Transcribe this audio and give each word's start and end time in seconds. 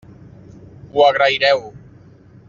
Ho 0.95 1.03
agraireu. 1.09 1.61